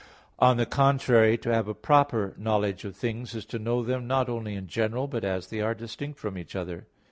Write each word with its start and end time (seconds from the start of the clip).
On 0.39 0.57
the 0.57 0.65
contrary, 0.65 1.37
To 1.37 1.53
have 1.53 1.67
a 1.67 1.75
proper 1.75 2.33
knowledge 2.35 2.85
of 2.85 2.95
things 2.95 3.35
is 3.35 3.45
to 3.45 3.59
know 3.59 3.83
them 3.83 4.07
not 4.07 4.29
only 4.29 4.55
in 4.55 4.65
general, 4.65 5.05
but 5.07 5.23
as 5.23 5.49
they 5.49 5.61
are 5.61 5.75
distinct 5.75 6.17
from 6.17 6.39
each 6.39 6.55
other. 6.55 6.87